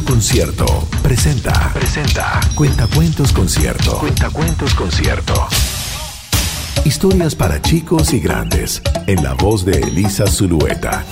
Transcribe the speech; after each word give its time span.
Concierto 0.00 0.64
presenta. 1.02 1.70
Presenta. 1.74 2.40
Cuentacuentos 2.54 3.30
Concierto. 3.32 3.98
Cuentacuentos 3.98 4.74
Concierto. 4.74 5.34
Historias 6.86 7.34
para 7.34 7.60
chicos 7.60 8.14
y 8.14 8.20
grandes. 8.20 8.80
En 9.06 9.22
la 9.22 9.34
voz 9.34 9.66
de 9.66 9.72
Elisa 9.80 10.26
Zulueta. 10.26 11.04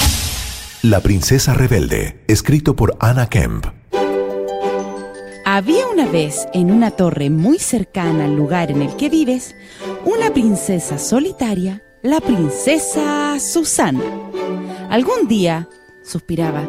La 0.83 1.01
Princesa 1.01 1.53
Rebelde. 1.53 2.25
Escrito 2.27 2.75
por 2.75 2.97
Anna 3.01 3.29
Kemp. 3.29 3.67
Había 5.45 5.87
una 5.87 6.07
vez 6.07 6.49
en 6.55 6.71
una 6.71 6.91
torre 6.91 7.29
muy 7.29 7.59
cercana 7.59 8.25
al 8.25 8.35
lugar 8.35 8.71
en 8.71 8.81
el 8.81 8.97
que 8.97 9.11
vives 9.11 9.55
una 10.07 10.33
princesa 10.33 10.99
solitaria, 10.99 11.83
la 12.03 12.21
princesa 12.21 13.39
Susana. 13.41 14.01
Algún 14.89 15.29
día, 15.29 15.69
suspiraba, 16.03 16.67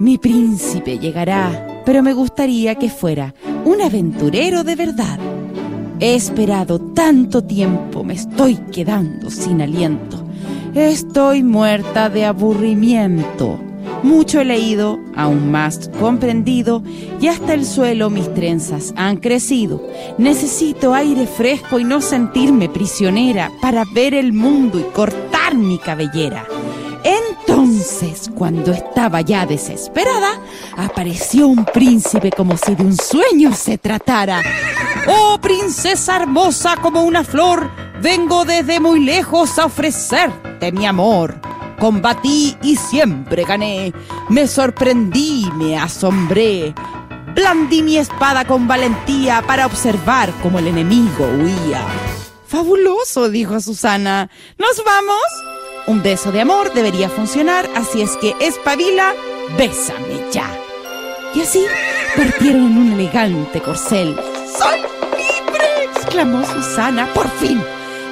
mi 0.00 0.16
príncipe 0.16 0.98
llegará, 0.98 1.82
pero 1.84 2.02
me 2.02 2.14
gustaría 2.14 2.74
que 2.74 2.88
fuera 2.88 3.34
un 3.64 3.82
aventurero 3.82 4.64
de 4.64 4.74
verdad. 4.74 5.18
He 6.00 6.14
esperado 6.14 6.78
tanto 6.78 7.44
tiempo, 7.44 8.02
me 8.02 8.14
estoy 8.14 8.56
quedando 8.72 9.30
sin 9.30 9.60
aliento. 9.60 10.24
Estoy 10.74 11.42
muerta 11.42 12.08
de 12.08 12.24
aburrimiento. 12.24 13.58
Mucho 14.02 14.40
he 14.40 14.46
leído, 14.46 14.98
aún 15.14 15.50
más 15.50 15.90
comprendido, 16.00 16.82
y 17.20 17.26
hasta 17.26 17.52
el 17.52 17.66
suelo 17.66 18.08
mis 18.08 18.32
trenzas 18.32 18.94
han 18.96 19.18
crecido. 19.18 19.86
Necesito 20.16 20.94
aire 20.94 21.26
fresco 21.26 21.78
y 21.78 21.84
no 21.84 22.00
sentirme 22.00 22.70
prisionera 22.70 23.50
para 23.60 23.84
ver 23.94 24.14
el 24.14 24.32
mundo 24.32 24.80
y 24.80 24.84
cortar 24.94 25.54
mi 25.54 25.76
cabellera. 25.78 26.46
Entonces, 27.80 28.30
cuando 28.36 28.72
estaba 28.72 29.22
ya 29.22 29.46
desesperada, 29.46 30.38
apareció 30.76 31.48
un 31.48 31.64
príncipe 31.64 32.30
como 32.30 32.58
si 32.58 32.74
de 32.74 32.82
un 32.82 32.94
sueño 32.94 33.54
se 33.54 33.78
tratara. 33.78 34.42
Oh, 35.08 35.38
princesa 35.40 36.16
hermosa 36.16 36.76
como 36.76 37.04
una 37.04 37.24
flor, 37.24 37.70
vengo 38.02 38.44
desde 38.44 38.80
muy 38.80 39.00
lejos 39.00 39.58
a 39.58 39.64
ofrecerte 39.64 40.72
mi 40.72 40.84
amor. 40.84 41.40
Combatí 41.78 42.54
y 42.62 42.76
siempre 42.76 43.44
gané, 43.44 43.94
me 44.28 44.46
sorprendí, 44.46 45.50
me 45.54 45.78
asombré. 45.78 46.74
Blandí 47.34 47.82
mi 47.82 47.96
espada 47.96 48.44
con 48.44 48.68
valentía 48.68 49.40
para 49.46 49.64
observar 49.64 50.30
cómo 50.42 50.58
el 50.58 50.66
enemigo 50.66 51.24
huía. 51.24 51.82
Fabuloso, 52.46 53.30
dijo 53.30 53.58
Susana. 53.58 54.28
¿Nos 54.58 54.84
vamos? 54.84 55.49
Un 55.86 56.02
beso 56.02 56.30
de 56.32 56.40
amor 56.40 56.72
debería 56.72 57.08
funcionar, 57.08 57.68
así 57.74 58.02
es 58.02 58.16
que 58.16 58.34
espabila, 58.40 59.14
bésame 59.58 60.20
ya. 60.30 60.48
Y 61.34 61.40
así 61.40 61.64
partieron 62.16 62.66
en 62.66 62.78
un 62.78 62.92
elegante 62.92 63.60
corcel. 63.60 64.16
¡Soy 64.58 64.78
libre! 64.78 65.84
exclamó 65.94 66.44
Susana, 66.44 67.12
por 67.14 67.28
fin. 67.28 67.60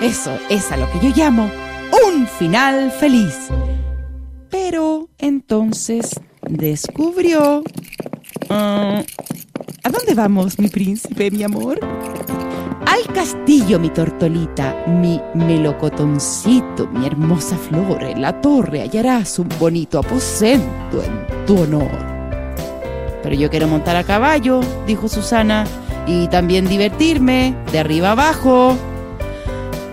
Eso 0.01 0.39
es 0.49 0.71
a 0.71 0.77
lo 0.77 0.91
que 0.93 1.01
yo 1.01 1.15
llamo 1.15 1.51
un 2.07 2.27
final 2.27 2.91
feliz. 2.93 3.49
Pero 4.51 5.09
entonces 5.19 6.11
descubrió... 6.49 7.63
Ah, 8.49 9.03
¿A 9.83 9.91
dónde 9.91 10.15
vamos, 10.15 10.59
mi 10.59 10.69
príncipe, 10.69 11.31
mi 11.31 11.43
amor? 11.43 11.81
Al 12.89 13.07
castillo, 13.13 13.79
mi 13.79 13.91
tortolita, 13.91 14.85
mi 14.87 15.21
melocotoncito, 15.35 16.89
mi 16.89 17.05
hermosa 17.05 17.59
flor, 17.59 18.03
en 18.03 18.23
la 18.23 18.41
torre 18.41 18.81
hallarás 18.81 19.39
un 19.39 19.51
bonito 19.61 19.99
aposento 19.99 21.03
en 21.03 21.45
tu 21.45 21.61
honor. 21.61 21.91
Pero 23.23 23.35
yo 23.35 23.51
quiero 23.51 23.69
montar 23.69 23.95
a 23.97 24.05
caballo, 24.05 24.61
dijo 24.87 25.07
Susana, 25.07 25.67
y 26.07 26.29
también 26.29 26.67
divertirme, 26.67 27.55
de 27.71 27.79
arriba 27.79 28.13
abajo. 28.13 28.75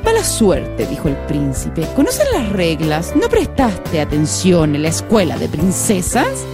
Mala 0.05 0.23
suerte, 0.23 0.87
dijo 0.87 1.09
el 1.09 1.17
príncipe. 1.17 1.85
¿Conoces 1.97 2.25
las 2.31 2.49
reglas? 2.53 3.13
¿No 3.13 3.27
prestaste 3.27 3.99
atención 3.99 4.73
en 4.73 4.83
la 4.83 4.89
escuela 4.89 5.37
de 5.37 5.49
princesas? 5.49 6.45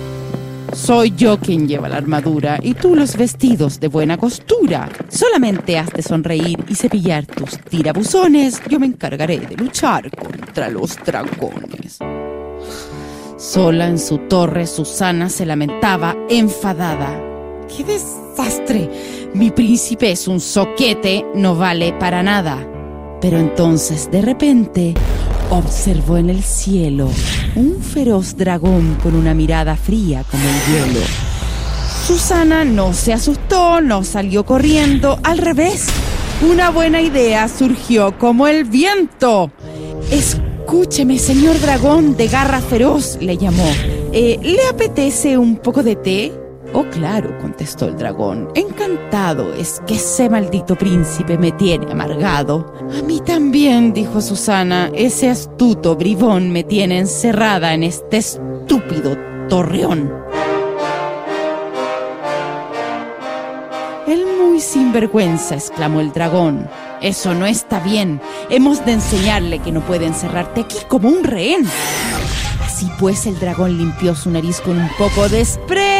Soy 0.73 1.13
yo 1.15 1.37
quien 1.37 1.67
lleva 1.67 1.89
la 1.89 1.97
armadura 1.97 2.57
y 2.61 2.73
tú 2.73 2.95
los 2.95 3.17
vestidos 3.17 3.79
de 3.79 3.87
buena 3.87 4.17
costura. 4.17 4.89
Solamente 5.09 5.77
has 5.77 5.91
de 5.91 6.01
sonreír 6.01 6.63
y 6.67 6.75
cepillar 6.75 7.25
tus 7.25 7.57
tirabuzones. 7.59 8.61
Yo 8.69 8.79
me 8.79 8.85
encargaré 8.85 9.39
de 9.39 9.55
luchar 9.57 10.09
contra 10.15 10.69
los 10.69 10.95
dragones. 11.05 11.99
Sola 13.37 13.87
en 13.87 13.99
su 13.99 14.19
torre, 14.19 14.65
Susana 14.65 15.29
se 15.29 15.45
lamentaba 15.45 16.15
enfadada. 16.29 17.19
¡Qué 17.67 17.83
desastre! 17.83 18.89
Mi 19.33 19.51
príncipe 19.51 20.11
es 20.11 20.27
un 20.27 20.39
soquete, 20.39 21.25
no 21.35 21.55
vale 21.55 21.93
para 21.93 22.23
nada. 22.23 22.67
Pero 23.19 23.39
entonces, 23.39 24.09
de 24.11 24.21
repente, 24.21 24.93
observó 25.51 26.17
en 26.17 26.29
el 26.29 26.44
cielo 26.44 27.09
un 27.56 27.81
feroz 27.81 28.35
dragón 28.38 28.97
con 29.03 29.16
una 29.16 29.34
mirada 29.34 29.75
fría 29.75 30.23
como 30.29 30.44
el 30.44 30.94
hielo. 30.94 31.06
Susana 32.07 32.63
no 32.63 32.94
se 32.94 33.13
asustó, 33.13 33.81
no 33.81 34.03
salió 34.03 34.45
corriendo, 34.45 35.19
al 35.23 35.38
revés. 35.38 35.88
Una 36.41 36.72
buena 36.72 37.01
idea 37.01 37.47
surgió 37.47 38.17
como 38.17 38.47
el 38.47 38.63
viento. 38.63 39.51
Escúcheme, 40.09 41.19
señor 41.19 41.59
dragón 41.59 42.16
de 42.16 42.28
garra 42.28 42.62
feroz, 42.62 43.18
le 43.22 43.38
llamó. 43.38 43.69
Eh, 44.13 44.39
¿Le 44.41 44.68
apetece 44.68 45.38
un 45.38 45.57
poco 45.57 45.83
de 45.83 45.95
té? 45.95 46.41
Oh, 46.73 46.85
claro, 46.85 47.37
contestó 47.39 47.87
el 47.87 47.97
dragón. 47.97 48.47
Encantado, 48.55 49.53
es 49.53 49.81
que 49.85 49.95
ese 49.95 50.29
maldito 50.29 50.77
príncipe 50.77 51.37
me 51.37 51.51
tiene 51.51 51.91
amargado. 51.91 52.73
A 52.97 53.01
mí 53.01 53.19
también, 53.19 53.91
dijo 53.91 54.21
Susana, 54.21 54.89
ese 54.93 55.29
astuto 55.29 55.97
bribón 55.97 56.51
me 56.51 56.63
tiene 56.63 56.99
encerrada 56.99 57.73
en 57.73 57.83
este 57.83 58.17
estúpido 58.17 59.17
torreón. 59.49 60.13
El 64.07 64.25
muy 64.25 64.61
sinvergüenza, 64.61 65.55
exclamó 65.55 65.99
el 65.99 66.13
dragón. 66.13 66.69
Eso 67.01 67.33
no 67.33 67.45
está 67.45 67.81
bien. 67.81 68.21
Hemos 68.49 68.85
de 68.85 68.93
enseñarle 68.93 69.59
que 69.59 69.73
no 69.73 69.81
puede 69.81 70.05
encerrarte 70.05 70.61
aquí 70.61 70.77
como 70.88 71.09
un 71.09 71.25
rehén. 71.25 71.67
Así 72.63 72.89
pues, 72.97 73.25
el 73.25 73.38
dragón 73.39 73.77
limpió 73.77 74.15
su 74.15 74.29
nariz 74.29 74.61
con 74.61 74.79
un 74.79 74.89
poco 74.97 75.27
de 75.27 75.43
spray 75.43 75.91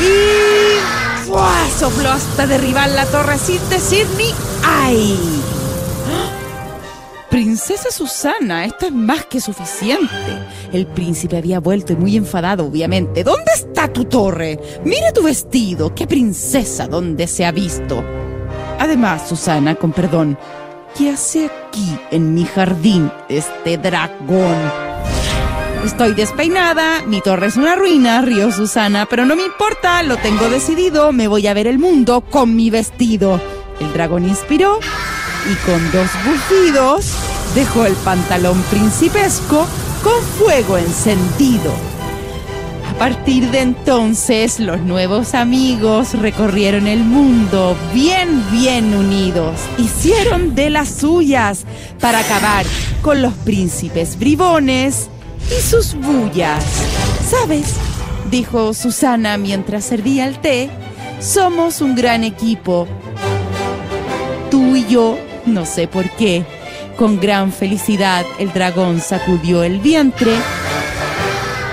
y 0.00 1.26
¡fua! 1.26 1.54
sopló 1.78 2.10
hasta 2.10 2.46
derribar 2.46 2.90
la 2.90 3.06
torre 3.06 3.38
sin 3.38 3.60
decir 3.68 4.06
ni 4.16 4.32
¡ay! 4.64 5.18
Princesa 7.30 7.90
Susana, 7.90 8.64
esto 8.64 8.86
es 8.86 8.92
más 8.92 9.26
que 9.26 9.40
suficiente. 9.40 10.08
El 10.72 10.86
príncipe 10.86 11.36
había 11.36 11.60
vuelto 11.60 11.92
y 11.92 11.96
muy 11.96 12.16
enfadado, 12.16 12.64
obviamente. 12.64 13.22
¿Dónde 13.22 13.52
está 13.54 13.92
tu 13.92 14.06
torre? 14.06 14.58
Mira 14.82 15.12
tu 15.12 15.22
vestido. 15.22 15.94
¿Qué 15.94 16.06
princesa 16.06 16.88
dónde 16.88 17.26
se 17.26 17.44
ha 17.44 17.52
visto? 17.52 18.02
Además, 18.78 19.28
Susana, 19.28 19.74
con 19.74 19.92
perdón, 19.92 20.38
¿qué 20.96 21.10
hace 21.10 21.46
aquí 21.46 21.98
en 22.10 22.32
mi 22.32 22.46
jardín 22.46 23.12
este 23.28 23.76
dragón? 23.76 24.87
Estoy 25.84 26.12
despeinada, 26.12 27.02
mi 27.06 27.20
torre 27.20 27.46
es 27.46 27.56
una 27.56 27.76
ruina, 27.76 28.20
rió 28.20 28.50
Susana, 28.52 29.06
pero 29.08 29.24
no 29.24 29.36
me 29.36 29.44
importa, 29.44 30.02
lo 30.02 30.16
tengo 30.16 30.48
decidido, 30.48 31.12
me 31.12 31.28
voy 31.28 31.46
a 31.46 31.54
ver 31.54 31.66
el 31.66 31.78
mundo 31.78 32.20
con 32.20 32.56
mi 32.56 32.68
vestido. 32.68 33.40
El 33.80 33.92
dragón 33.92 34.28
inspiró 34.28 34.80
y 35.50 35.54
con 35.64 35.92
dos 35.92 36.10
bufidos 36.24 37.12
dejó 37.54 37.86
el 37.86 37.94
pantalón 37.94 38.60
principesco 38.70 39.66
con 40.02 40.20
fuego 40.38 40.76
encendido. 40.78 41.72
A 42.90 42.98
partir 42.98 43.50
de 43.52 43.60
entonces, 43.60 44.58
los 44.58 44.80
nuevos 44.80 45.34
amigos 45.34 46.14
recorrieron 46.14 46.88
el 46.88 47.04
mundo 47.04 47.76
bien, 47.94 48.44
bien 48.50 48.92
unidos. 48.94 49.60
Hicieron 49.78 50.56
de 50.56 50.70
las 50.70 50.88
suyas 50.88 51.64
para 52.00 52.18
acabar 52.18 52.66
con 53.00 53.22
los 53.22 53.32
príncipes 53.34 54.18
bribones 54.18 55.08
y 55.50 55.60
sus 55.60 55.94
bullas. 55.94 56.64
¿Sabes? 57.28 57.74
dijo 58.30 58.74
Susana 58.74 59.38
mientras 59.38 59.84
servía 59.84 60.26
el 60.26 60.38
té. 60.38 60.70
Somos 61.20 61.80
un 61.80 61.94
gran 61.94 62.24
equipo. 62.24 62.86
Tú 64.50 64.76
y 64.76 64.86
yo, 64.86 65.18
no 65.46 65.66
sé 65.66 65.88
por 65.88 66.08
qué. 66.10 66.44
Con 66.96 67.20
gran 67.20 67.52
felicidad 67.52 68.24
el 68.38 68.52
dragón 68.52 69.00
sacudió 69.00 69.62
el 69.62 69.80
vientre 69.80 70.32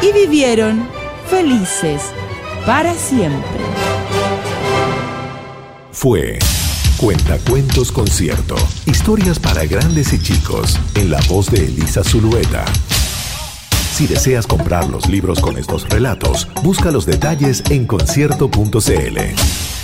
y 0.02 0.12
vivieron 0.12 0.88
felices 1.30 2.02
para 2.66 2.94
siempre. 2.94 3.62
Fue 5.92 6.38
Cuentacuentos 6.98 7.92
Concierto. 7.92 8.56
Historias 8.86 9.40
para 9.40 9.66
grandes 9.66 10.14
y 10.14 10.20
chicos 10.20 10.80
en 10.96 11.10
la 11.10 11.20
voz 11.28 11.50
de 11.50 11.66
Elisa 11.66 12.04
Zulueta 12.04 12.66
Si 13.96 14.08
deseas 14.08 14.46
comprar 14.46 14.90
los 14.90 15.08
libros 15.08 15.40
con 15.40 15.58
estos 15.58 15.88
relatos, 15.88 16.50
busca 16.62 16.92
los 16.92 17.06
detalles 17.06 17.64
en 17.70 17.88
concierto.cl. 17.88 19.75